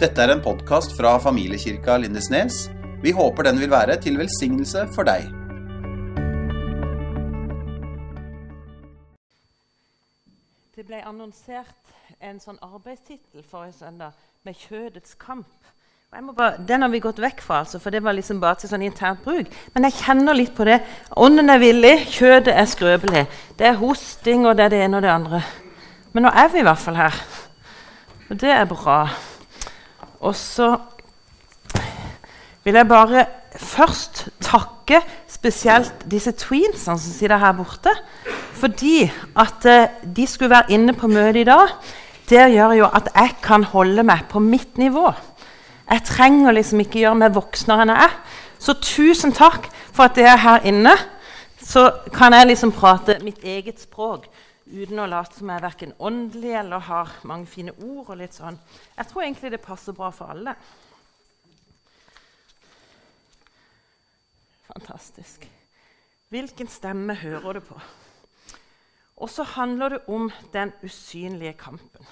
[0.00, 2.70] Dette er en podkast fra familiekirka Lindesnes.
[3.02, 5.26] Vi håper den vil være til velsignelse for deg.
[10.72, 14.16] Det ble annonsert en sånn arbeidstittel forrige søndag
[14.48, 15.68] med 'Kjødets kamp'.
[16.36, 18.82] Bare, den har vi gått vekk fra, altså, for det var liksom bare til sånn
[18.82, 19.52] internt bruk.
[19.74, 20.80] Men jeg kjenner litt på det.
[21.16, 23.26] Ånden er villig, kjødet er skrøpelig.
[23.58, 25.42] Det er hosting, og det er det ene og det andre.
[26.12, 27.20] Men nå er vi i hvert fall her.
[28.30, 29.29] Og det er bra.
[30.20, 30.74] Og så
[32.64, 33.24] vil jeg bare
[33.56, 37.92] først takke spesielt disse tweensene som sitter her borte.
[38.60, 41.72] Fordi at eh, de skulle være inne på møtet i dag,
[42.30, 45.08] det gjør jo at jeg kan holde meg på mitt nivå.
[45.90, 48.18] Jeg trenger liksom ikke gjøre meg voksnere enn jeg er.
[48.60, 50.92] Så tusen takk for at dere er her inne.
[51.64, 54.28] Så kan jeg liksom prate mitt eget språk
[54.70, 58.10] uten å late som jeg er verken åndelig eller har mange fine ord.
[58.10, 58.58] og litt sånn.
[58.96, 60.54] Jeg tror egentlig det passer bra for alle.
[64.70, 65.48] Fantastisk.
[66.30, 67.80] Hvilken stemme hører du på?
[69.20, 72.06] Og så handler det om den usynlige kampen.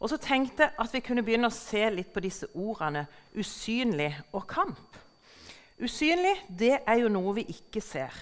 [0.00, 3.04] Og så tenkte jeg at vi kunne begynne å se litt på disse ordene
[3.36, 4.96] usynlig og kamp.
[5.78, 8.14] Usynlig det er jo noe vi ikke ser.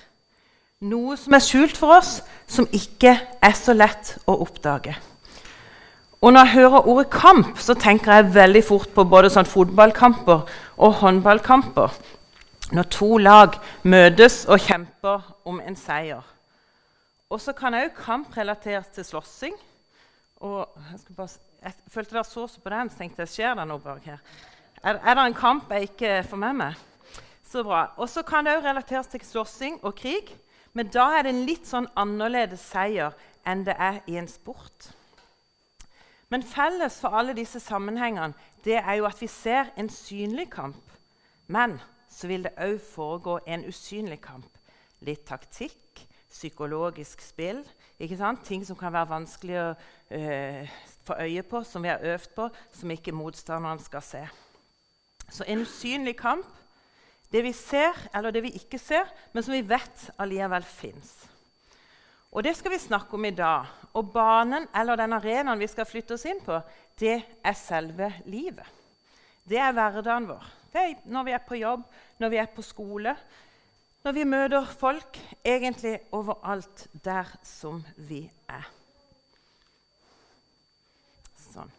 [0.85, 4.93] Noe som er skjult for oss, som ikke er så lett å oppdage.
[6.21, 10.45] Og Når jeg hører ordet kamp, så tenker jeg veldig fort på både sånn fotballkamper
[10.77, 11.97] og håndballkamper.
[12.77, 13.57] Når to lag
[13.89, 16.21] møtes og kjemper om en seier.
[17.31, 19.57] Og så kan òg kamp relateres til slåssing.
[20.43, 21.29] Jeg,
[21.63, 24.21] jeg følte dere så så på den, så tenkte jeg skjer det noe bak her.
[24.83, 26.89] Er, er, det en kamp jeg ikke får med meg?
[27.49, 27.87] Så bra.
[27.97, 30.37] Og så kan det òg relateres til slåssing og krig.
[30.77, 33.15] Men da er det en litt sånn annerledes seier
[33.49, 34.91] enn det er i en sport.
[36.29, 38.35] Men felles for alle disse sammenhengene
[38.67, 40.83] det er jo at vi ser en synlig kamp.
[41.47, 41.79] Men
[42.11, 44.51] så vil det òg foregå en usynlig kamp.
[45.07, 47.63] Litt taktikk, psykologisk spill.
[48.45, 49.69] Ting som kan være vanskelig å
[50.13, 50.75] øh,
[51.07, 54.25] få øye på, som vi har øvd på, som ikke motstanderen skal se.
[55.31, 56.47] Så en usynlig kamp,
[57.33, 61.15] det vi ser eller det vi ikke ser, men som vi vet allikevel fins.
[62.37, 63.67] Og Det skal vi snakke om i dag.
[63.97, 66.59] Og banen eller den arenaen vi skal flytte oss inn på,
[67.01, 68.67] det er selve livet.
[69.47, 70.47] Det er hverdagen vår.
[70.73, 71.85] Det er når vi er på jobb,
[72.19, 73.15] når vi er på skole,
[74.05, 78.21] når vi møter folk, egentlig overalt der som vi
[78.53, 78.69] er.
[81.41, 81.73] Sånn.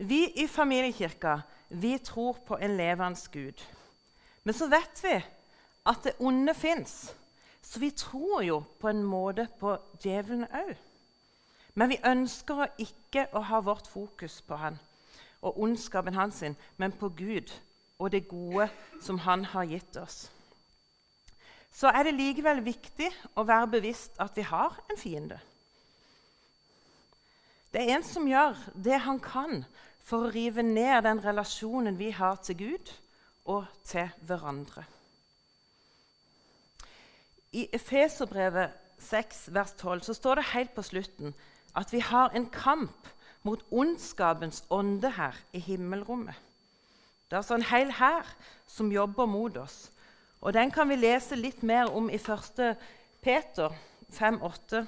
[0.00, 1.38] Vi i familiekirka
[1.70, 3.62] vi tror på en levende Gud.
[4.44, 5.16] Men så vet vi
[5.86, 7.14] at det onde fins.
[7.62, 10.74] Så vi tror jo på en måte på djevelen òg.
[11.74, 14.78] Men vi ønsker ikke å ha vårt fokus på han
[15.40, 17.48] og ondskapen hans, sin, men på Gud
[17.98, 18.68] og det gode
[19.00, 20.26] som han har gitt oss
[21.70, 23.08] så er det likevel viktig
[23.38, 25.38] å være bevisst at vi har en fiende.
[27.70, 29.62] Det er en som gjør det han kan
[30.04, 32.92] for å rive ned den relasjonen vi har til Gud
[33.44, 34.84] og til hverandre.
[37.52, 41.34] I Efeserbrevet 6, vers 12 så står det helt på slutten
[41.76, 43.08] at vi har en kamp
[43.42, 46.34] mot ondskapens ånde her i himmelrommet.
[47.30, 48.26] Det er altså en hel hær
[48.66, 49.90] som jobber mot oss.
[50.40, 52.76] Og Den kan vi lese litt mer om i 1.
[53.22, 53.70] Peter
[54.12, 54.86] 5,8.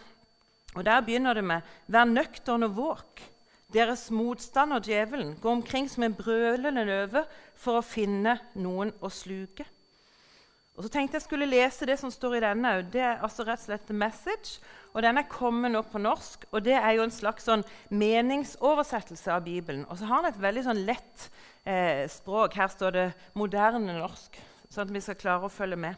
[0.74, 3.31] Og Der begynner det med 'Vær nøktern og våk'.
[3.72, 7.22] Deres motstander, djevelen, går omkring som en brølende løve
[7.56, 9.64] for å finne noen å sluke.
[10.76, 12.72] Og så tenkte Jeg skulle lese det som står i denne.
[12.92, 14.60] Det er altså rett og slett The Message.
[14.92, 16.44] og Den er kommet nå på norsk.
[16.50, 19.86] og Det er jo en slags sånn meningsoversettelse av Bibelen.
[19.88, 21.30] Og så har den et veldig sånn lett
[21.64, 22.54] eh, språk.
[22.54, 25.94] Her står det 'moderne norsk' sånn at vi skal klare å følge med.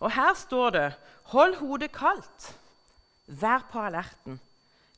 [0.00, 0.94] Og Her står det
[1.26, 2.54] Hold hodet kaldt.
[3.26, 4.38] Vær på alerten.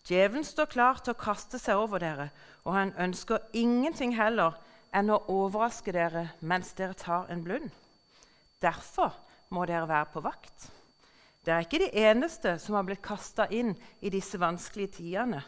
[0.09, 2.31] Djevelen står klar til å kaste seg over dere,
[2.65, 4.57] og han ønsker ingenting heller
[4.97, 7.69] enn å overraske dere mens dere tar en blund.
[8.63, 9.13] Derfor
[9.53, 10.71] må dere være på vakt.
[11.45, 15.43] Dere er ikke de eneste som har blitt kasta inn i disse vanskelige tidene.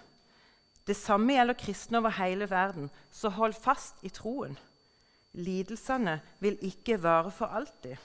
[0.84, 4.58] Det samme gjelder kristne over hele verden, så hold fast i troen.
[5.32, 7.96] Lidelsene vil ikke vare for alltid.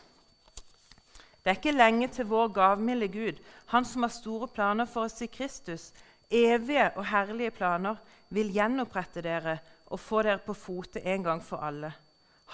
[1.45, 5.21] Det er ikke lenge til vår gavmilde Gud, han som har store planer for oss
[5.21, 5.91] i Kristus,
[6.31, 7.95] evige og herlige planer,
[8.29, 11.91] vil gjenopprette dere og få dere på fote en gang for alle.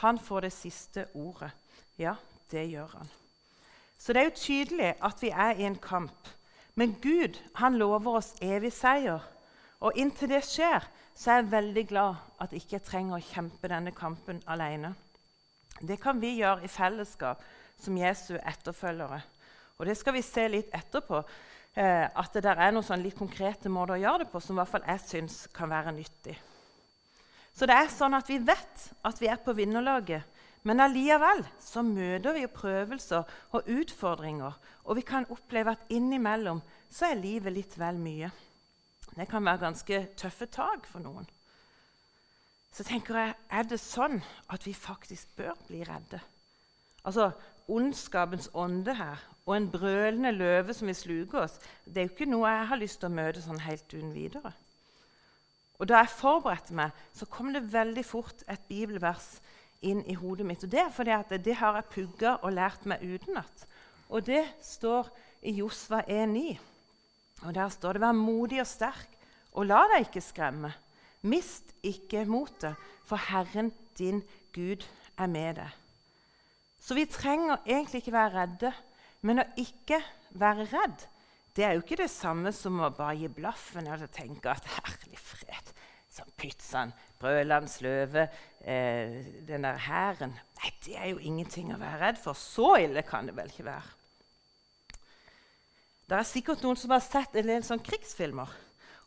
[0.03, 1.51] Han får det siste ordet.
[1.97, 2.15] Ja,
[2.51, 3.09] det gjør han.
[3.97, 6.29] Så det er jo tydelig at vi er i en kamp.
[6.75, 9.21] Men Gud han lover oss evig seier.
[9.81, 10.85] Og inntil det skjer,
[11.15, 14.93] så er jeg veldig glad at jeg ikke trenger å kjempe denne kampen alene.
[15.81, 17.41] Det kan vi gjøre i fellesskap
[17.81, 19.21] som Jesu etterfølgere.
[19.77, 21.21] Og det skal vi se litt etterpå.
[21.71, 24.57] Eh, at det der er noen sånn litt konkrete måter å gjøre det på som
[24.57, 26.35] i hvert fall jeg syns kan være nyttig.
[27.55, 30.27] Så det er sånn at vi vet at vi er på vinnerlaget.
[30.67, 34.57] Men allikevel så møter vi jo prøvelser og utfordringer.
[34.85, 38.29] Og vi kan oppleve at innimellom så er livet litt vel mye.
[39.15, 41.25] Det kan være ganske tøffe tak for noen.
[42.71, 44.21] Så tenker jeg, er det sånn
[44.53, 46.21] at vi faktisk bør bli redde?
[47.03, 47.31] Altså,
[47.67, 52.29] Ondskapens ånde her og en brølende løve som vil sluke oss, det er jo ikke
[52.29, 54.53] noe jeg har lyst til å møte sånn helt uten videre.
[55.81, 59.39] Og Da jeg forberedte meg, så kom det veldig fort et bibelvers
[59.81, 60.63] inn i hodet mitt.
[60.63, 63.65] Og Det er fordi at det har jeg pugga og lært meg utenat.
[64.09, 65.09] Og det står
[65.41, 66.59] i Josva 1,9.
[67.43, 69.09] Og Der står det 'Vær modig og sterk,
[69.53, 70.73] og la deg ikke skremme'.
[71.23, 72.75] Mist ikke motet,
[73.05, 74.23] for Herren din
[74.53, 74.85] Gud
[75.17, 75.80] er med deg.
[76.81, 78.73] Så vi trenger egentlig ikke være redde.
[79.21, 80.01] Men å ikke
[80.33, 81.07] være redd
[81.55, 85.19] det er jo ikke det samme som å bare gi blaffen og tenke at 'herlig
[85.19, 85.73] fred',
[86.09, 88.29] som pizzaen, brødlands løve,
[88.63, 92.33] eh, den der hæren Nei, det er jo ingenting å være redd for.
[92.33, 93.89] Så ille kan det vel ikke være.
[96.07, 98.47] Det er sikkert noen som har sett en del sånn krigsfilmer.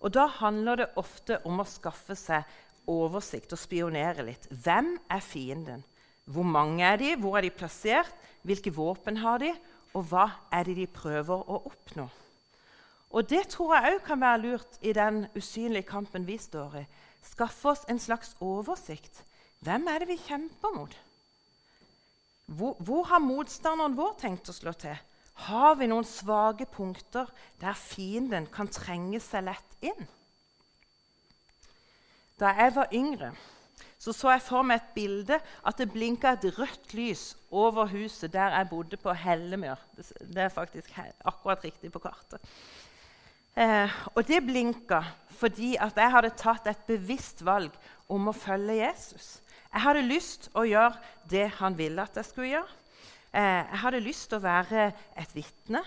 [0.01, 2.45] Og Da handler det ofte om å skaffe seg
[2.87, 4.49] oversikt og spionere litt.
[4.51, 5.85] Hvem er fienden?
[6.25, 7.15] Hvor mange er de?
[7.17, 8.13] Hvor er de plassert?
[8.43, 9.53] Hvilke våpen har de?
[9.95, 12.09] Og hva er det de prøver å oppnå?
[13.15, 16.85] Og Det tror jeg òg kan være lurt i den usynlige kampen vi står i.
[17.23, 19.23] Skaffe oss en slags oversikt.
[19.63, 20.97] Hvem er det vi kjemper mot?
[22.47, 24.99] Hvor, hvor har motstanderen vår tenkt å slå til?
[25.47, 27.31] Har vi noen svake punkter
[27.63, 30.11] der fienden kan trenge seg lett inn?
[32.39, 33.31] Da jeg var yngre,
[34.05, 37.23] så så jeg for meg et bilde at det blinka et rødt lys
[37.55, 39.81] over huset der jeg bodde på Hellemyr.
[39.97, 40.91] Det er faktisk
[41.25, 42.43] akkurat riktig på kartet.
[43.57, 45.01] Eh, og det blinka
[45.39, 47.73] fordi at jeg hadde tatt et bevisst valg
[48.13, 49.39] om å følge Jesus.
[49.73, 52.81] Jeg hadde lyst å gjøre det han ville at jeg skulle gjøre.
[53.33, 55.81] Eh, jeg hadde lyst til å være et vitne.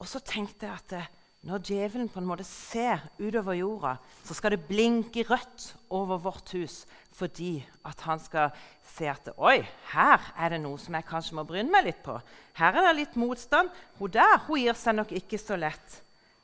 [0.00, 1.10] Og så tenkte jeg at eh,
[1.48, 3.94] når djevelen på en måte ser utover jorda,
[4.28, 6.82] så skal det blinke rødt over vårt hus
[7.16, 8.52] fordi at han skal
[8.94, 9.58] se at Oi,
[9.92, 12.14] her er det noe som jeg kanskje må bryne meg litt på.
[12.56, 13.68] Her er det litt motstand.
[13.98, 15.98] Hun der hun gir seg nok ikke så lett.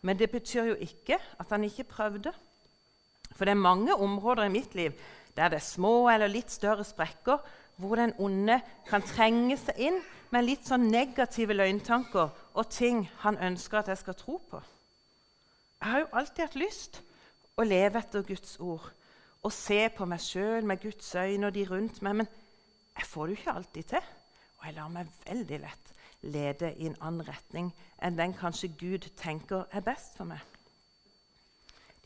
[0.05, 2.33] Men det betyr jo ikke at han ikke prøvde.
[3.33, 4.97] For det er mange områder i mitt liv
[5.37, 7.41] der det er små eller litt større sprekker,
[7.77, 9.99] hvor den onde kan trenge seg inn
[10.33, 14.63] med litt sånn negative løgntanker og ting han ønsker at jeg skal tro på.
[15.81, 17.01] Jeg har jo alltid hatt lyst
[17.57, 18.87] å leve etter Guds ord
[19.47, 22.31] og se på meg sjøl med Guds øyne og de rundt meg, men
[22.97, 24.09] jeg får det jo ikke alltid til.
[24.59, 25.93] Og jeg lar meg veldig lett
[26.27, 27.71] lede i en annen retning
[28.03, 30.41] enn den kanskje Gud tenker er best for meg.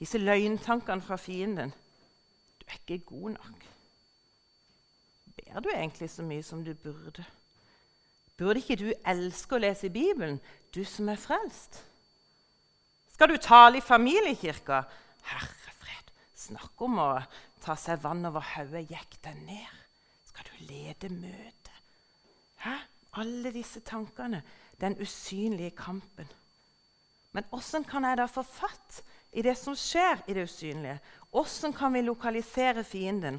[0.01, 1.73] Disse løgntankene fra fienden
[2.61, 3.67] Du er ikke god nok.
[5.37, 7.25] Ber du egentlig så mye som du burde?
[8.37, 10.41] Burde ikke du elske å lese i Bibelen,
[10.75, 11.83] du som er frelst?
[13.21, 14.79] Skal du tale i familiekirka?
[15.29, 16.07] Herre fred,
[16.41, 17.09] snakk om å
[17.61, 18.87] ta seg vann over hodet.
[18.89, 19.75] Gikk deg ned.
[20.25, 21.69] Skal du lede møtet?
[22.65, 22.79] Hæ?
[23.21, 24.41] Alle disse tankene.
[24.81, 26.33] Den usynlige kampen.
[27.37, 29.03] Men åssen kan jeg da få fatt
[29.37, 30.97] i det som skjer i det usynlige?
[31.37, 33.37] Åssen kan vi lokalisere fienden?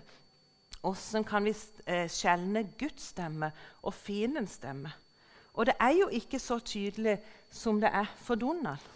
[0.85, 1.57] Åssen kan vi
[1.88, 3.50] eh, skjelne Guds stemme
[3.81, 4.93] og fiendens stemme?
[5.57, 7.17] Og det er jo ikke så tydelig
[7.50, 8.91] som det er for Donald.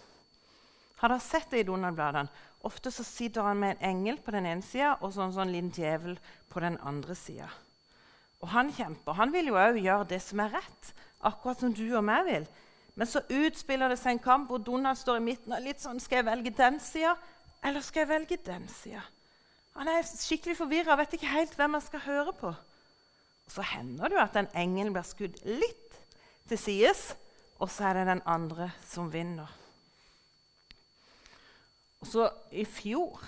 [0.96, 2.32] Har dere sett det i Donald-bladene?
[2.66, 5.72] Ofte så sitter han med en engel på den ene sida og sånn, sånn liten
[5.76, 6.16] djevel
[6.50, 7.50] på den andre sida.
[8.40, 9.16] Og han kjemper.
[9.18, 12.46] Han vil jo òg gjøre det som er rett, akkurat som du og meg vil.
[12.96, 16.00] Men så utspiller det seg en kamp hvor Donald står i midten og litt sånn
[16.00, 17.12] Skal jeg velge den sida,
[17.60, 19.04] eller skal jeg velge den sida?
[19.76, 22.54] Han er skikkelig forvirra vet ikke helt hvem han skal høre på.
[23.46, 26.00] Og Så hender det jo at den engelen blir skutt litt
[26.48, 27.10] til sides,
[27.60, 29.52] og så er det den andre som vinner.
[32.06, 33.20] Så I fjor,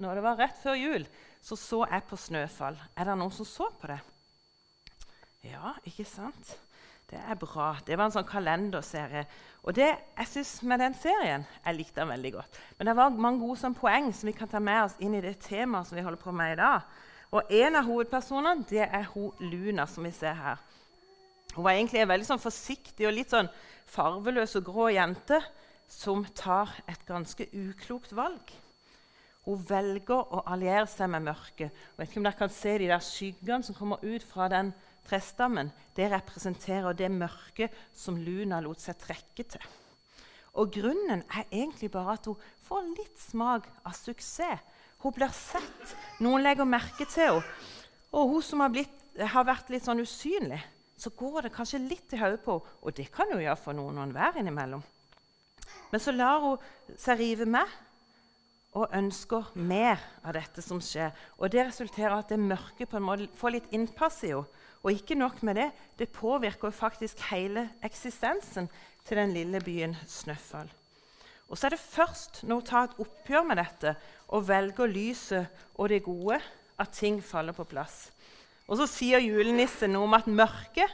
[0.00, 1.06] når det var rett før jul,
[1.44, 2.78] så så jeg på Snøfall.
[2.96, 4.00] Er det noen som så på det?
[5.44, 6.54] Ja, ikke sant?
[7.10, 7.74] Det er bra.
[7.84, 9.26] Det var en sånn kalenderserie.
[9.62, 12.60] Og det jeg synes med den serien Jeg likte den veldig godt.
[12.78, 15.22] Men det var mange gode sånn, poeng som vi kan ta med oss inn i
[15.24, 16.88] det temaet som vi holder på med i dag.
[17.34, 20.64] Og En av hovedpersonene det er hun Luna, som vi ser her.
[21.54, 23.52] Hun var egentlig en veldig sånn forsiktig og litt sånn
[23.92, 25.42] farveløs og grå jente
[25.90, 28.52] som tar et ganske uklokt valg.
[29.44, 31.68] Hun velger å alliere seg med mørket.
[31.68, 34.72] Jeg vet ikke om dere kan se de der skyggene som kommer ut fra den
[35.04, 35.72] trestammen.
[35.96, 39.66] Det representerer det mørket som Luna lot seg trekke til.
[40.54, 44.62] Og Grunnen er egentlig bare at hun får litt smak av suksess.
[45.04, 45.96] Hun blir sett.
[46.24, 47.56] Noen legger merke til henne.
[48.14, 50.60] Og hun som har, blitt, har vært litt sånn usynlig,
[50.96, 52.76] så går det kanskje litt i hodet på henne.
[52.86, 54.84] Og det kan jo gjøre for noen og enhver innimellom.
[55.94, 57.70] Men så lar hun seg rive med
[58.74, 61.12] og ønsker mer av dette som skjer.
[61.38, 64.62] Og Det resulterer at det mørke på en måte får litt innpass i henne.
[64.82, 68.66] Og ikke nok med det, det påvirker faktisk hele eksistensen
[69.06, 70.66] til den lille byen Snøfall.
[71.46, 73.94] Og så er det først når hun tar et oppgjør med dette
[74.34, 76.40] og velger lyset og det gode,
[76.74, 78.10] at ting faller på plass.
[78.66, 80.90] Og så sier julenissen noe om at mørket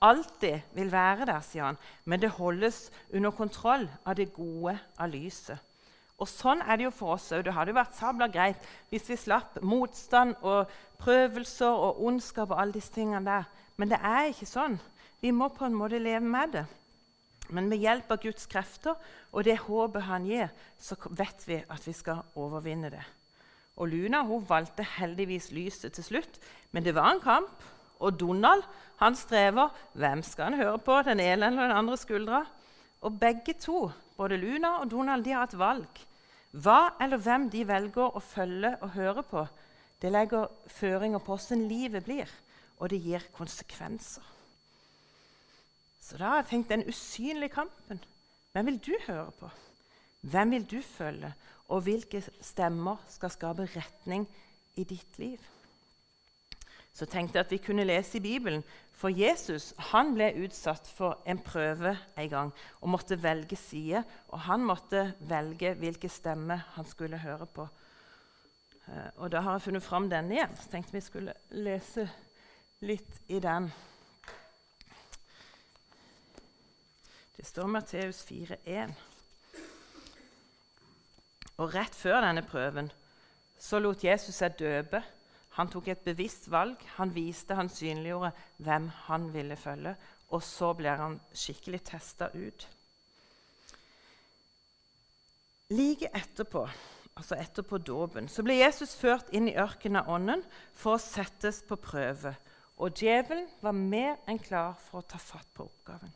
[0.00, 5.12] alltid vil være der, sier han, men det holdes under kontroll av det gode av
[5.12, 5.58] lyset.
[6.20, 7.46] Og Sånn er det jo for oss òg.
[7.46, 10.68] Det hadde jo vært sabla greit hvis vi slapp motstand og
[11.00, 13.46] prøvelser og ondskap og alle disse tingene der.
[13.80, 14.76] Men det er ikke sånn.
[15.24, 16.66] Vi må på en måte leve med det.
[17.50, 19.00] Men med hjelp av Guds krefter
[19.32, 23.02] og det håpet han gir, så vet vi at vi skal overvinne det.
[23.80, 26.36] Og Luna hun valgte heldigvis lyset til slutt,
[26.70, 27.64] men det var en kamp.
[28.00, 28.64] Og Donald
[29.00, 29.70] han strever.
[29.92, 32.44] Hvem skal han høre på, den ene eller den andre skuldra?
[33.00, 36.02] Og begge to, både Luna og Donald, de har et valg.
[36.50, 39.44] Hva eller hvem de velger å følge og høre på,
[40.02, 42.28] det legger føringer på hvordan livet blir,
[42.80, 44.24] og det gir konsekvenser.
[46.00, 48.00] Så da har jeg tenkt den usynlige kampen.
[48.52, 49.50] Hvem vil du høre på?
[50.32, 51.30] Hvem vil du følge?
[51.70, 54.26] Og hvilke stemmer skal skape retning
[54.74, 55.38] i ditt liv?
[57.00, 58.60] Så tenkte jeg at vi kunne lese i Bibelen.
[58.92, 62.50] For Jesus han ble utsatt for en prøve en gang
[62.82, 64.02] og måtte velge side.
[64.28, 67.64] Og han måtte velge hvilke stemmer han skulle høre på.
[68.84, 70.52] Eh, og Da har jeg funnet fram denne igjen.
[70.60, 72.04] Så tenkte vi skulle lese
[72.84, 73.70] litt i den.
[77.36, 78.92] Det står Matteus 4,1.
[81.56, 82.92] Og rett før denne prøven
[83.56, 85.00] så lot Jesus seg døpe
[85.58, 86.78] han tok et bevisst valg.
[86.98, 88.30] Han viste, han synliggjorde
[88.62, 89.96] hvem han ville følge.
[90.30, 92.68] Og så blir han skikkelig testa ut.
[95.70, 96.64] Like etterpå,
[97.14, 100.42] altså etterpå dåpen, så ble Jesus ført inn i ørkenen av ånden
[100.74, 102.34] for å settes på prøve.
[102.80, 106.14] Og djevelen var mer enn klar for å ta fatt på oppgaven.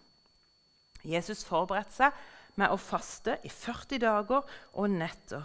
[1.05, 2.25] Jesus forberedte seg
[2.59, 5.45] med å faste i 40 dager og netter.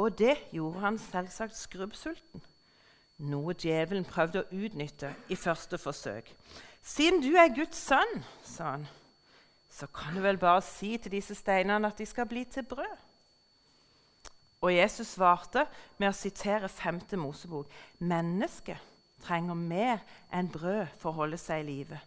[0.00, 2.44] Og det gjorde han selvsagt skrubbsulten
[3.22, 6.34] noe djevelen prøvde å utnytte i første forsøk.
[6.82, 8.88] 'Siden du er Guds sønn', sa han,
[9.70, 12.98] 'så kan du vel bare si til disse steinene at de skal bli til brød.'
[14.62, 15.66] Og Jesus svarte
[15.98, 17.00] med å sitere 5.
[17.18, 18.78] Mosebok.: 'Mennesket
[19.20, 19.98] trenger mer
[20.32, 22.00] enn brød for å holde seg i live.'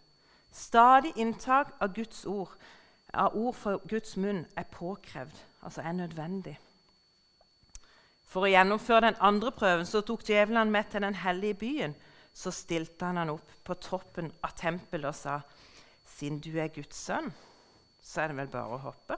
[0.52, 2.56] Stadig inntak av Guds ord,
[3.12, 6.58] av ord for Guds munn, er påkrevd, altså er nødvendig.
[8.36, 11.94] For å gjennomføre den andre prøven så tok djevelen med til den hellige byen.
[12.36, 15.40] Så stilte han han opp på toppen av tempelet og sa,
[16.04, 17.32] 'Siden du er Guds sønn,
[18.02, 19.16] så er det vel bare å hoppe.'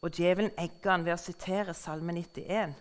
[0.00, 2.72] Og djevelen egga han ved å sitere Salme 91.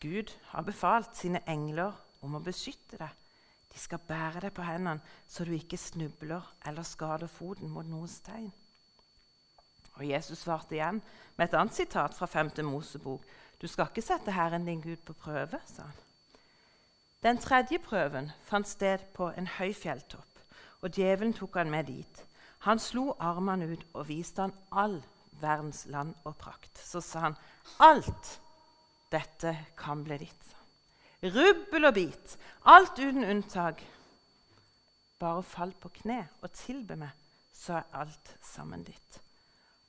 [0.00, 3.14] Gud har befalt sine engler om å beskytte deg.
[3.70, 8.08] De skal bære deg på hendene, så du ikke snubler eller skader foten mot noen
[8.08, 8.50] stein.
[9.98, 11.00] Og Jesus svarte igjen
[11.36, 12.52] med et annet sitat fra 5.
[12.68, 13.24] Mosebok.
[13.60, 15.98] Du skal ikke sette Herren din Gud på prøve, sa han.
[17.22, 20.38] Den tredje prøven fant sted på en høy fjelltopp,
[20.80, 22.22] og djevelen tok han med dit.
[22.64, 25.02] Han slo armene ut og viste han all
[25.40, 26.78] verdens land og prakt.
[26.78, 27.36] Så sa han,
[27.78, 28.40] 'Alt
[29.12, 30.56] dette kan bli ditt.'
[31.22, 33.82] Rubbel og bit, alt uten unntak.
[35.18, 37.10] Bare fall på kne og tilbe meg,
[37.52, 39.20] så er alt sammen ditt.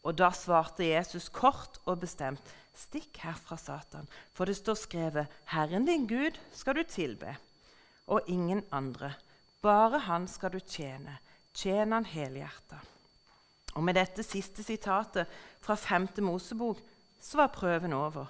[0.03, 2.41] Og da svarte Jesus kort og bestemt,
[2.74, 7.38] 'Stikk herfra, Satan, for det står skrevet:" 'Herren din Gud skal du tilbe,
[8.08, 9.13] og ingen andre.
[9.62, 11.17] Bare Han skal du tjene.
[11.53, 12.81] Tjen Han helhjerta.'
[13.75, 15.27] Og Med dette siste sitatet
[15.62, 16.08] fra 5.
[16.17, 16.77] Mosebok
[17.20, 18.25] så var prøven over.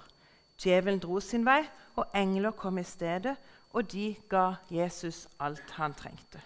[0.58, 1.64] Djevelen dro sin vei,
[1.96, 3.36] og engler kom i stedet,
[3.72, 6.40] og de ga Jesus alt han trengte.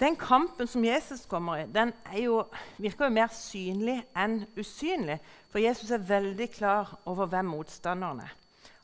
[0.00, 2.46] Den kampen som Jesus kommer i, den jo,
[2.80, 5.18] virker jo mer synlig enn usynlig.
[5.52, 8.36] For Jesus er veldig klar over hvem motstanderen er.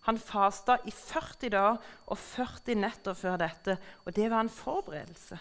[0.06, 5.38] Han fasta i 40 dager og 40 netter før dette, og det var en forberedelse.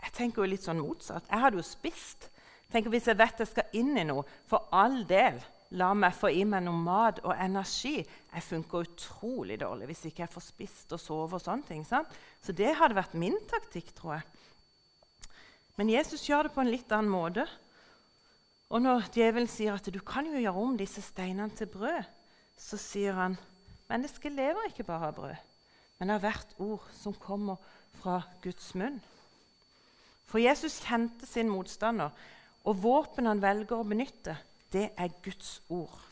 [0.00, 1.26] Jeg tenker jo litt sånn motsatt.
[1.28, 2.30] Jeg hadde jo spist.
[2.70, 5.40] Tenker Hvis jeg vet jeg skal inn i noe, for all del,
[5.76, 7.98] la meg få i meg noe mat og energi.
[8.00, 11.34] Jeg funker utrolig dårlig hvis ikke jeg får spist og sove.
[11.34, 11.84] og sånne ting.
[11.84, 12.08] Sant?
[12.40, 14.28] Så det hadde vært min taktikk, tror jeg.
[15.78, 17.46] Men Jesus gjør det på en litt annen måte.
[18.70, 22.02] Og når djevelen sier at du kan jo gjøre om disse steinene til brød,
[22.60, 23.38] så sier han
[23.90, 25.46] mennesket lever ikke bare av brød,
[25.98, 27.58] men av hvert ord som kommer
[27.98, 29.00] fra Guds munn.
[30.30, 32.14] For Jesus kjente sin motstander,
[32.62, 34.36] og våpenet han velger å benytte,
[34.70, 36.09] det er Guds ord.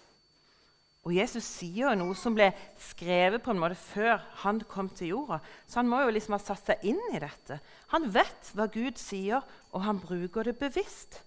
[1.08, 2.50] Og Jesus sier jo noe som ble
[2.84, 5.38] skrevet på en måte før han kom til jorda.
[5.64, 7.56] Så han må jo liksom ha satt seg inn i dette.
[7.94, 9.40] Han vet hva Gud sier,
[9.72, 11.22] og han bruker det bevisst.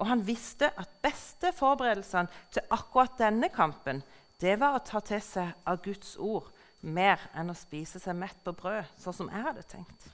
[0.00, 4.00] Og han visste at beste forberedelsene til akkurat denne kampen
[4.40, 6.46] det var å ta til seg av Guds ord
[6.80, 10.06] mer enn å spise seg mett på brød, sånn som jeg hadde tenkt.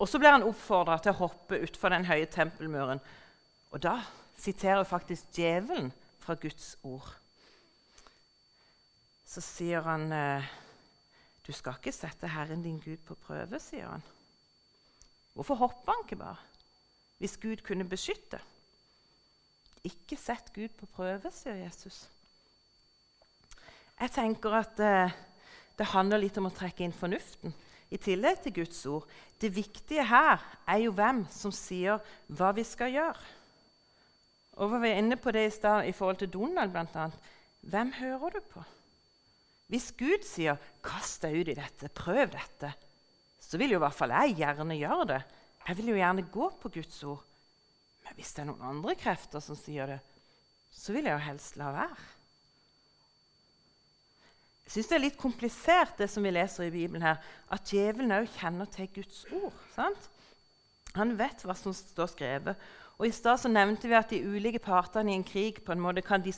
[0.00, 2.98] Og Så blir han oppfordra til å hoppe utfor den høye tempelmuren.
[3.70, 4.00] Og Da
[4.40, 5.92] siterer faktisk djevelen
[6.26, 7.06] fra Guds ord.
[9.26, 10.54] Så sier han eh,
[11.46, 14.02] du skal ikke sette Herren din Gud på prøve, sier han.
[15.36, 16.40] Hvorfor hopper han ikke bare?
[17.20, 18.40] Hvis Gud kunne beskytte.
[19.86, 22.08] Ikke sett Gud på prøve, sier Jesus.
[24.00, 25.14] Jeg tenker at eh,
[25.78, 27.54] det handler litt om å trekke inn fornuften
[27.94, 29.06] i tillegg til Guds ord.
[29.38, 33.35] Det viktige her er jo hvem som sier hva vi skal gjøre.
[34.56, 37.10] Og Vi var inne på det i stad i forhold til Donald bl.a.
[37.60, 38.62] Hvem hører du på?
[39.66, 42.72] Hvis Gud sier 'kast deg ut i dette, prøv dette',
[43.40, 45.22] så vil jo i hvert fall jeg gjerne gjøre det.
[45.68, 47.24] Jeg vil jo gjerne gå på Guds ord.
[48.04, 49.98] Men hvis det er noen andre krefter som sier det,
[50.70, 51.96] så vil jeg jo helst la være.
[54.66, 57.18] Jeg syns det er litt komplisert, det som vi leser i Bibelen her,
[57.50, 59.54] at djevelen òg kjenner til Guds ord.
[59.74, 60.08] Sant?
[60.96, 62.66] Han vet hva som står skrevet.
[62.96, 66.04] Og I stad nevnte vi at de ulike partene i en krig på en måte
[66.04, 66.32] kan, de,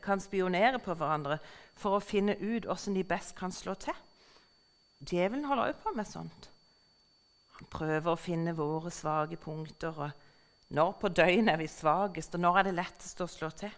[0.00, 1.36] kan spionere på hverandre
[1.76, 3.96] for å finne ut hvordan de best kan slå til.
[5.04, 6.48] Djevelen holder også på med sånt.
[7.58, 9.92] Han prøver å finne våre svake punkter.
[9.92, 13.74] og Når på døgnet er vi svakest, og når er det lettest å slå til?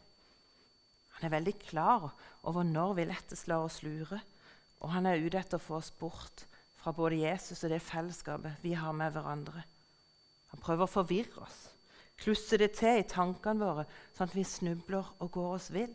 [1.16, 2.12] Han er veldig klar
[2.48, 4.20] over når vi lettest lar oss lure.
[4.80, 6.46] Og han er ute etter å få oss bort
[6.80, 9.66] fra både Jesus og det fellesskapet vi har med hverandre.
[10.54, 11.58] Han prøver å forvirre oss,
[12.20, 15.92] klusse det til i tankene våre, sånn at vi snubler og går oss vill.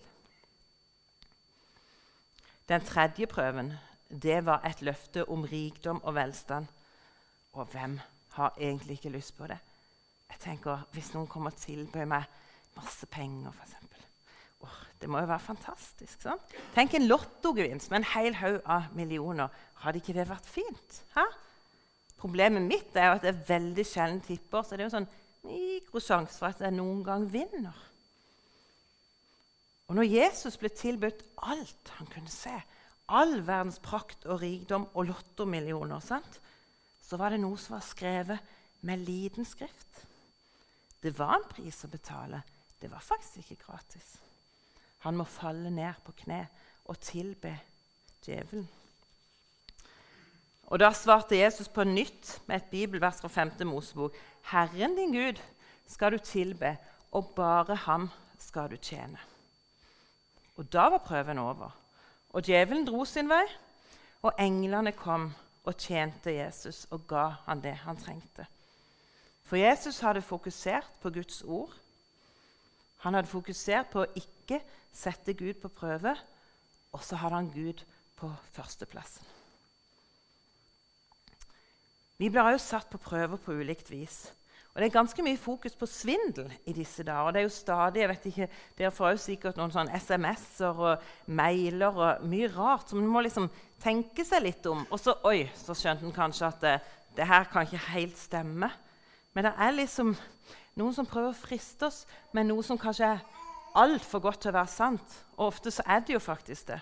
[2.65, 3.75] Den tredje prøven
[4.09, 6.67] det var et løfte om rikdom og velstand.
[7.53, 7.99] Og hvem
[8.35, 9.57] har egentlig ikke lyst på det?
[10.29, 12.25] Jeg tenker, Hvis noen kommer og tilbyr meg
[12.75, 13.75] masse penger, f.eks.
[14.65, 16.21] Oh, det må jo være fantastisk.
[16.21, 16.55] sant?
[16.73, 19.49] Tenk en lottogevinst med en hel haug av millioner.
[19.83, 21.01] Hadde ikke det vært fint?
[21.15, 21.25] Ha?
[22.17, 25.09] Problemet mitt er jo at jeg veldig sjelden tipper, så det er jo sånn
[25.45, 27.75] mikrosjanse for at jeg noen gang vinner.
[29.85, 32.53] Og når Jesus ble tilbudt alt han kunne se,
[33.05, 36.41] all verdens prakt og rikdom og lottomillioner, sant?
[37.05, 38.53] så var det noe som var skrevet
[38.85, 40.01] med liten skrift.
[41.01, 42.41] Det var en pris å betale.
[42.81, 44.15] Det var faktisk ikke gratis.
[45.05, 46.41] Han må falle ned på kne
[46.89, 47.53] og tilbe
[48.25, 48.65] djevelen.
[50.67, 53.67] Og Da svarte Jesus på nytt med et bibelvers fra 5.
[53.67, 54.15] Mosebok.
[54.49, 55.41] Herren din Gud
[55.87, 56.77] skal du tilbe,
[57.11, 59.19] og bare ham skal du tjene.
[60.57, 61.69] Og Da var prøven over.
[62.29, 63.45] Og djevelen dro sin vei,
[64.21, 68.45] og englene kom og tjente Jesus og ga han det han trengte.
[69.45, 71.73] For Jesus hadde fokusert på Guds ord.
[72.97, 74.59] Han hadde fokusert på å ikke
[74.93, 76.15] sette Gud på prøve,
[76.91, 77.83] og så hadde han Gud
[78.17, 79.44] på førsteplassen.
[82.17, 84.31] Vi blir også satt på prøver på ulikt vis.
[84.75, 87.31] Og Det er ganske mye fokus på svindel i disse dager.
[87.31, 88.47] Det er jo stadig, jeg vet ikke,
[88.77, 92.89] Dere får jo sikkert noen sånn SMS-er og mailer og mye rart.
[92.89, 93.47] Så man må liksom
[93.83, 94.83] tenke seg litt om.
[94.91, 96.73] Og så oi, så skjønte en kanskje at det,
[97.15, 98.71] det, her kan ikke helt stemme.
[99.31, 100.11] Men det er liksom
[100.75, 102.03] noen som prøver å friste oss
[102.35, 103.23] med noe som kanskje er
[103.79, 105.17] altfor godt til å være sant.
[105.37, 106.81] Og ofte så er det jo faktisk det.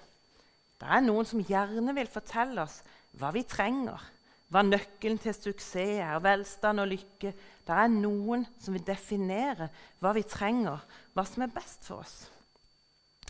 [0.82, 2.82] Det er noen som gjerne vil fortelle oss
[3.22, 4.02] hva vi trenger,
[4.54, 7.32] hva nøkkelen til suksess er, velstand og lykke.
[7.66, 9.72] Det er noen som vil definere
[10.04, 10.84] hva vi trenger,
[11.16, 12.28] hva som er best for oss.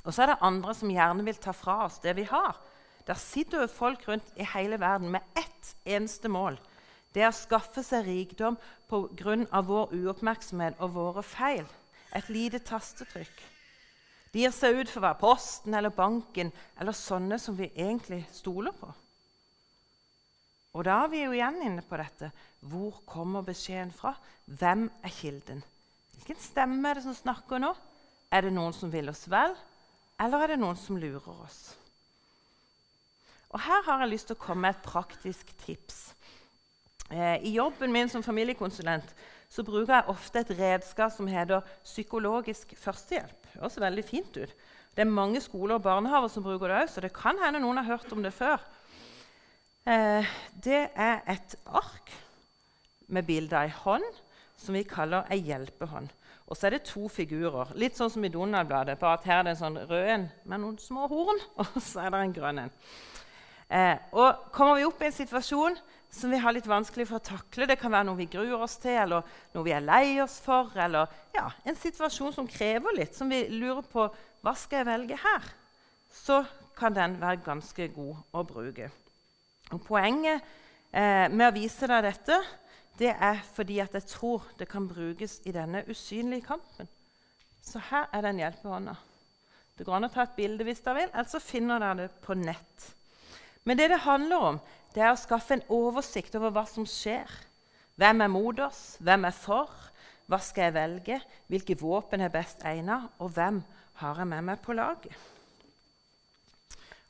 [0.04, 2.60] Og så er det andre som gjerne vil ta fra oss det vi har.
[3.08, 6.58] Der sitter jo folk rundt i hele verden med ett eneste mål.
[7.16, 8.58] Det er å skaffe seg rikdom
[8.90, 9.62] pga.
[9.62, 11.66] vår uoppmerksomhet og våre feil.
[12.14, 13.44] Et lite tastetrykk.
[14.34, 18.26] De gir seg ut for å være Posten eller banken eller sånne som vi egentlig
[18.34, 18.92] stoler på.
[20.74, 22.32] Og da er vi jo igjen inne på dette.
[22.66, 24.16] Hvor kommer beskjeden fra?
[24.46, 25.62] Hvem er kilden?
[26.16, 27.74] Hvilken stemme er det som snakker nå?
[28.34, 29.54] Er det noen som vil oss vel,
[30.24, 31.76] eller er det noen som lurer oss?
[33.54, 36.00] Og Her har jeg lyst til å komme med et praktisk tips.
[37.14, 39.14] Eh, I jobben min som familiekonsulent
[39.54, 43.52] så bruker jeg ofte et redskap som heter psykologisk førstehjelp.
[43.52, 44.56] Det høres veldig fint ut.
[44.94, 47.78] Det er mange skoler og barnehaver som bruker det òg, så det kan hende noen
[47.82, 48.58] har hørt om det før.
[49.84, 50.28] Eh,
[50.64, 52.12] det er et ark
[53.12, 54.06] med bilde av ei hånd
[54.56, 56.08] som vi kaller ei hjelpehånd.
[56.48, 59.48] Og så er det to figurer, litt sånn som i Donald-bladet, bare at her er
[59.48, 62.64] det en sånn rød en med noen små horn, og så er det en grønn
[62.64, 62.74] en.
[63.74, 65.78] Eh, og kommer vi opp i en situasjon
[66.14, 68.78] som vi har litt vanskelig for å takle, det kan være noe vi gruer oss
[68.80, 73.18] til, eller noe vi er lei oss for, eller ja, en situasjon som krever litt,
[73.18, 74.08] som vi lurer på
[74.46, 75.54] hva skal jeg velge her,
[76.14, 76.44] så
[76.78, 78.94] kan den være ganske god å bruke.
[79.72, 80.44] Og poenget
[80.92, 82.42] eh, med å vise deg dette
[83.00, 86.90] det er fordi at jeg tror det kan brukes i denne usynlige kampen.
[87.64, 88.94] Så her er den hjelpehånda.
[89.74, 92.22] Det går an å ta et bilde hvis dere vil, eller så finner dere det
[92.22, 92.90] på nett.
[93.66, 94.60] Men det det handler om,
[94.94, 97.30] det er å skaffe en oversikt over hva som skjer.
[97.98, 99.00] Hvem er mot oss?
[99.02, 99.72] Hvem er for?
[100.30, 101.20] Hva skal jeg velge?
[101.50, 103.10] Hvilke våpen er best egnet?
[103.18, 103.64] Og hvem
[104.04, 105.33] har jeg med meg på laget?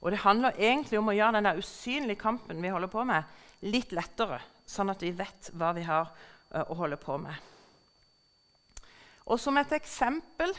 [0.03, 3.23] Og Det handler egentlig om å gjøre den usynlige kampen vi holder på med,
[3.63, 7.51] litt lettere, sånn at vi vet hva vi har uh, å holde på med.
[9.31, 10.51] Og Som et eksempel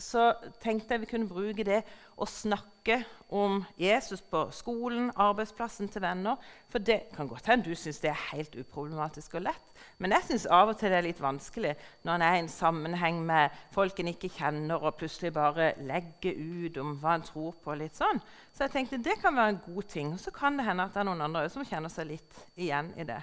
[0.00, 0.30] så
[0.62, 1.82] tenkte jeg vi kunne bruke det
[2.16, 3.02] å snakke
[3.32, 6.40] om Jesus på skolen, arbeidsplassen til venner.
[6.72, 9.74] For det kan godt hende du syns det er helt uproblematisk og lett.
[10.00, 11.74] Men jeg syns av og til det er litt vanskelig
[12.06, 16.40] når en er i en sammenheng med folk en ikke kjenner, og plutselig bare legger
[16.40, 17.76] ut om hva en tror på.
[17.76, 18.20] litt sånn.
[18.56, 20.16] Så jeg tenkte det kan være en god ting.
[20.16, 22.94] Og så kan det hende at det er noen andre som kjenner seg litt igjen
[22.96, 23.20] i det.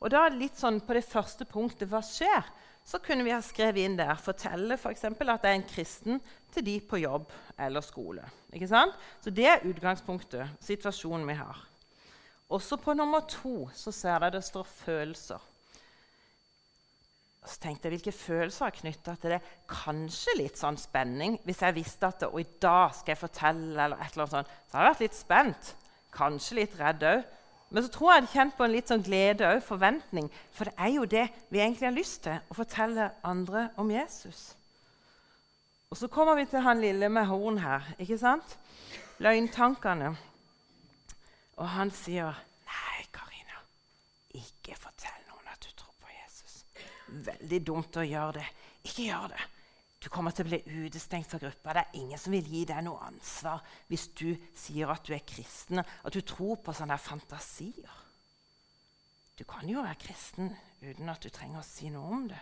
[0.00, 2.48] Og da litt sånn på det første punktet hva skjer?
[2.90, 6.22] Så kunne vi ha skrevet inn der fortelle for eksempel, at det er en kristen
[6.50, 7.28] til de på jobb
[7.62, 8.24] eller skole.
[8.50, 8.96] Ikke sant?
[9.22, 11.60] Så Det er utgangspunktet, situasjonen vi har.
[12.50, 15.38] Også på nummer to så ser dere det står følelser.
[17.46, 19.40] Så tenkte jeg, Hvilke følelser er knytta til det?
[19.70, 21.38] Kanskje litt sånn spenning.
[21.46, 24.34] Hvis jeg visste at det, og i dag skal jeg fortelle, eller et eller annet
[24.34, 25.70] sånt, så hadde jeg vært litt spent.
[26.12, 27.22] Kanskje litt redd òg.
[27.70, 30.26] Men så tror jeg jeg kjent på en litt sånn glede og forventning.
[30.54, 34.56] For det er jo det vi egentlig har lyst til, å fortelle andre om Jesus.
[35.90, 37.86] Og så kommer vi til han lille med horn her.
[37.98, 38.56] ikke sant?
[39.22, 40.16] Løgntankene.
[41.60, 42.34] Og han sier,
[42.66, 43.62] 'Nei, Karina,
[44.34, 46.64] ikke fortell noen at du tror på Jesus.'
[47.26, 48.46] Veldig dumt å gjøre det.
[48.84, 49.42] Ikke gjør det.
[50.00, 51.74] Du kommer til å bli utestengt fra gruppa.
[51.76, 53.60] Det er ingen som vil gi deg noe ansvar
[53.90, 57.98] hvis du sier at du er kristen, at du tror på sånne fantasier.
[59.36, 60.48] Du kan jo være kristen
[60.80, 62.40] uten at du trenger å si noe om det.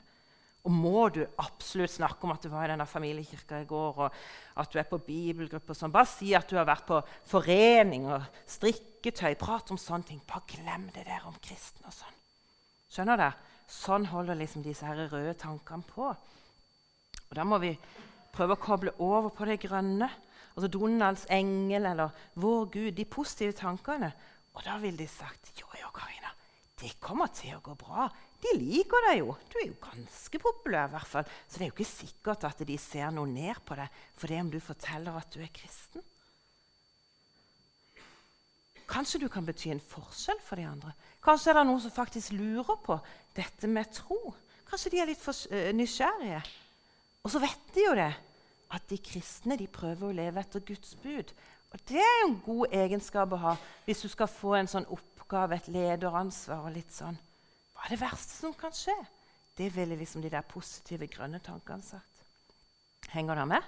[0.67, 4.17] Og må du absolutt snakke om at du var i denne familiekirka i går, og
[4.59, 5.95] at du er på bibelgruppe og sånn.
[5.95, 6.99] Bare si at du har vært på
[7.31, 9.33] forening og strikketøy.
[9.39, 10.23] Prat om sånne ting.
[10.29, 12.19] Bare glem det der om kristen og sånn.
[12.91, 13.29] Skjønner du?
[13.71, 16.11] Sånn holder liksom disse her røde tankene på.
[17.29, 17.75] Og Da må vi
[18.33, 20.09] prøve å koble over på det grønne.
[20.55, 24.11] Altså Donalds engel eller vår Gud, de positive tankene.
[24.57, 26.33] Og da ville de sagt jo, jo, Karina,
[26.81, 28.09] det kommer til å gå bra.
[28.43, 29.35] De liker deg jo.
[29.51, 30.91] Du er jo ganske populær.
[30.91, 31.33] I hvert fall.
[31.47, 34.41] Så det er jo ikke sikkert at de ser noe ned på deg for det
[34.43, 36.05] om du forteller at du er kristen.
[38.89, 40.95] Kanskje du kan bety en forskjell for de andre.
[41.25, 42.97] Kanskje er det noen som faktisk lurer på
[43.37, 44.33] dette med tro.
[44.71, 46.41] Kanskje de er litt eh, nysgjerrige.
[47.25, 48.13] Og så vet de jo det,
[48.75, 51.33] at de kristne de prøver å leve etter Guds bud.
[51.73, 53.55] Og Det er jo en god egenskap å ha
[53.87, 56.65] hvis du skal få en sånn oppgave, et lederansvar.
[56.65, 57.19] og litt sånn.
[57.75, 58.97] Hva er det verste som kan skje?
[59.59, 62.23] Det ville liksom de der positive, grønne tankene sagt.
[63.11, 63.63] Henger det med?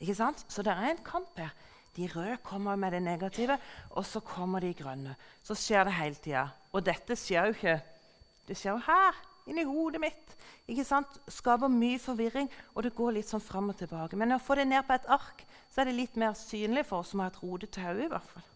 [0.00, 0.44] Ikke sant?
[0.48, 1.52] Så det er en kamp her.
[1.96, 3.58] De røde kommer med det negative,
[3.90, 5.14] og så kommer de grønne.
[5.44, 6.46] Så skjer det hele tida.
[6.72, 7.80] Og dette skjer jo ikke
[8.42, 9.14] Det skjer jo her
[9.50, 10.36] inni hodet mitt.
[10.70, 11.18] ikke sant?
[11.28, 14.18] Skaper mye forvirring, og det går litt sånn fram og tilbake.
[14.18, 17.02] Men å få det ned på et ark så er det litt mer synlig for
[17.02, 18.04] oss som har et rodete hode.
[18.04, 18.48] i hvert fall.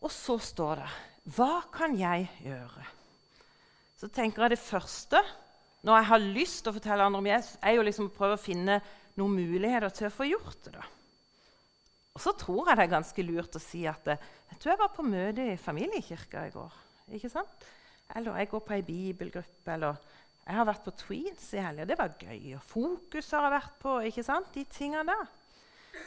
[0.00, 0.90] Og så står det
[1.36, 2.86] Hva kan jeg gjøre?
[4.00, 5.20] Så tenker jeg det første
[5.84, 8.36] når jeg har lyst til å fortelle andre om Jesus, er jo liksom å prøve
[8.36, 8.80] å finne
[9.16, 10.72] noen muligheter til å få gjort det.
[10.76, 10.84] da.
[12.16, 14.92] Og så tror jeg det er ganske lurt å si at jeg tror jeg var
[14.92, 16.74] på møte i familiekirka i går.
[17.16, 17.64] ikke sant?
[18.16, 19.74] Eller jeg går på ei bibelgruppe.
[19.74, 20.00] Eller
[20.46, 21.86] jeg har vært på Tweens i helga.
[21.86, 22.54] Det var gøy.
[22.56, 23.98] Og Fokus har jeg vært på.
[24.08, 24.50] ikke sant?
[24.54, 25.28] De tingene der.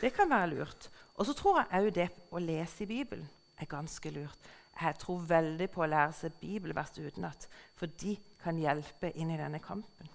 [0.01, 0.89] Det kan være lurt.
[1.15, 3.29] Og så tror jeg òg det å lese i Bibelen
[3.61, 4.51] er ganske lurt.
[4.73, 7.45] Jeg tror veldig på å lære seg bibelvers utenat,
[7.77, 10.09] for de kan hjelpe inn i denne kampen.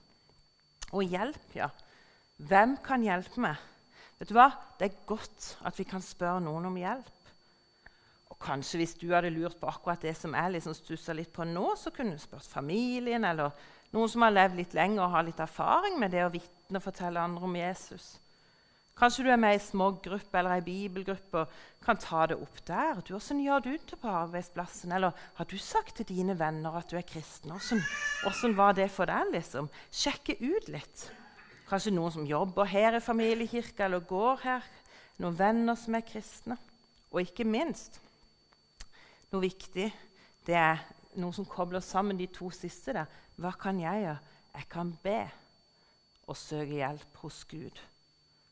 [0.90, 1.68] Og hjelp, ja.
[2.38, 3.60] Hvem kan hjelpe meg?
[4.18, 4.48] Vet du hva?
[4.78, 7.14] Det er godt at vi kan spørre noen om hjelp.
[8.38, 11.42] Og kanskje hvis du hadde lurt på akkurat det som jeg liksom stussa litt på
[11.48, 13.50] nå, så kunne du spurt familien eller
[13.90, 16.84] noen som har levd litt lenger og har litt erfaring med det å vitne og
[16.84, 18.12] fortelle andre om Jesus.
[18.98, 22.98] Kanskje du er med i smågruppe eller i bibelgruppe og kan ta det opp der.
[23.02, 24.94] Du, hvordan gjør du det på arbeidsplassen?
[24.94, 27.54] Eller har du sagt til dine venner at du er kristen?
[27.54, 27.84] Hvordan,
[28.24, 29.30] hvordan var det for deg?
[29.34, 29.70] liksom?
[29.94, 31.06] Sjekke ut litt.
[31.70, 34.66] Kanskje noen som jobber her i familiekirka eller går her.
[35.22, 36.58] Noen venner som er kristne.
[37.14, 38.00] Og ikke minst
[39.32, 39.88] noe viktig
[40.48, 40.80] det er
[41.20, 42.94] noe som kobler sammen de to siste.
[42.96, 43.06] der.
[43.36, 44.18] Hva kan jeg gjøre?
[44.54, 45.20] Jeg kan be
[46.26, 47.80] og søke hjelp hos Gud.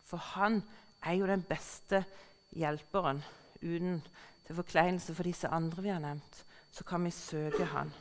[0.05, 0.63] For han
[1.03, 2.05] er jo den beste
[2.53, 3.23] hjelperen.
[3.63, 4.03] Uten
[4.47, 7.93] til forkleinelse for disse andre vi har nevnt, så kan vi søke han.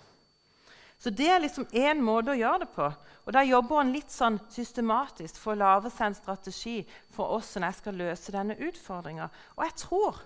[0.99, 2.91] Så Det er liksom én måte å gjøre det på.
[3.25, 7.63] Og Da jobber han litt sånn systematisk for å lage seg en strategi for hvordan
[7.63, 9.29] jeg skal løse denne utfordringa.
[9.57, 10.21] Og jeg tror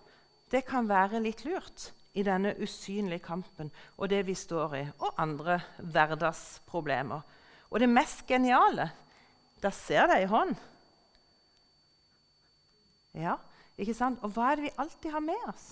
[0.51, 5.21] det kan være litt lurt i denne usynlige kampen og det vi står i, og
[5.21, 7.21] andre hverdagsproblemer.
[7.69, 8.89] Og det mest geniale
[9.59, 10.53] Da ser det i hånd.
[13.19, 13.33] Ja,
[13.75, 14.21] ikke sant?
[14.23, 15.65] Og hva er det vi alltid har med oss?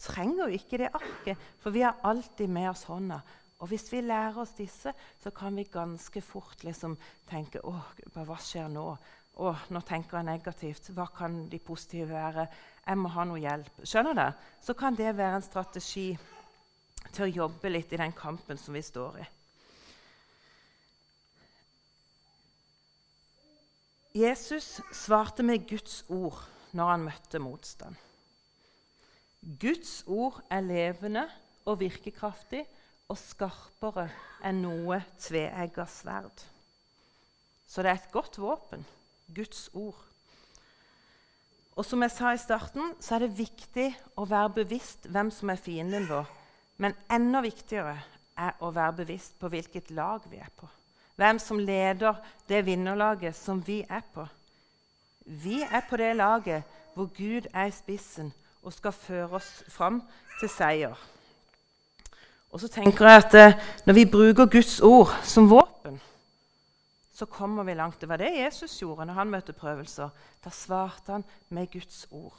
[0.00, 3.18] Trenger jo ikke det arket, for vi har alltid med oss hånda.
[3.58, 6.94] Og hvis vi lærer oss disse, så kan vi ganske fort liksom
[7.28, 7.74] tenke Å,
[8.14, 8.86] hva skjer nå?
[9.38, 10.90] Å, nå tenker jeg negativt.
[10.96, 12.48] Hva kan de positive være?
[12.82, 13.82] Jeg må ha noe hjelp.
[13.86, 14.46] Skjønner du?
[14.66, 16.08] Så kan det være en strategi
[17.12, 19.26] til å jobbe litt i den kampen som vi står i.
[24.18, 26.40] Jesus svarte med Guds ord
[26.74, 27.94] når han møtte motstand.
[29.62, 31.28] Guds ord er levende
[31.68, 32.64] og virkekraftig
[33.08, 34.08] og skarpere
[34.44, 36.42] enn noe tveegga sverd.
[37.68, 38.82] Så det er et godt våpen,
[39.34, 39.98] Guds ord.
[41.78, 45.52] Og som jeg sa i starten, så er det viktig å være bevisst hvem som
[45.52, 46.26] er fienden vår.
[46.82, 47.94] Men enda viktigere
[48.38, 50.68] er å være bevisst på hvilket lag vi er på
[51.18, 52.14] hvem som leder
[52.48, 54.26] det vinnerlaget som vi er på.
[55.26, 56.62] Vi er på det laget
[56.94, 60.00] hvor Gud er i spissen og skal føre oss fram
[60.40, 60.94] til seier.
[62.50, 66.00] Og så tenker jeg at eh, Når vi bruker Guds ord som våpen,
[67.18, 68.00] så kommer vi langt.
[68.00, 70.12] Det var det Jesus gjorde når han møtte prøvelser.
[70.44, 72.38] Da svarte han med Guds ord.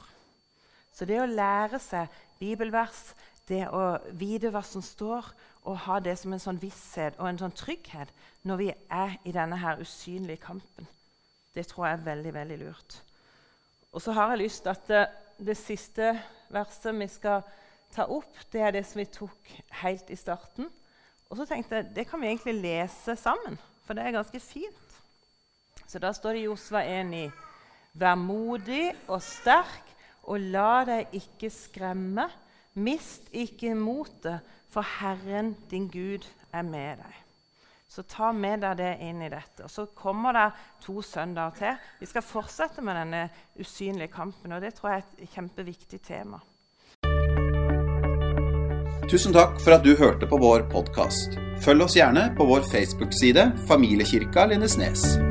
[0.92, 2.08] Så det å lære seg
[2.40, 3.10] bibelvers,
[3.48, 5.28] det å vite hva som står,
[5.68, 8.08] og ha det som en sånn visshet og en sånn trygghet
[8.48, 10.88] når vi er i denne her usynlige kampen,
[11.52, 13.00] det tror jeg er veldig veldig lurt.
[13.92, 15.02] Og så har jeg lyst til at det,
[15.50, 16.14] det siste
[16.54, 17.42] verset vi skal
[17.92, 20.70] ta opp, det er det som vi tok helt i starten.
[21.28, 23.58] Og så tenkte jeg det kan vi egentlig lese sammen,
[23.90, 24.98] for det er ganske fint.
[25.82, 27.24] Så da står det i Josva 1 i
[27.98, 29.88] Vær modig og sterk,
[30.30, 32.28] og la deg ikke skremme.
[32.78, 36.22] Mist ikke motet, for Herren din Gud
[36.54, 37.18] er med deg.
[37.90, 39.66] Så ta med deg det inn i dette.
[39.66, 40.46] Og Så kommer det
[40.86, 41.90] to søndager til.
[41.98, 43.26] Vi skal fortsette med denne
[43.58, 46.38] usynlige kampen, og det tror jeg er et kjempeviktig tema.
[49.10, 51.49] Tusen takk for at du hørte på vår podkast.
[51.60, 55.29] Følg oss gjerne på vår Facebook-side Familiekirka Lindesnes.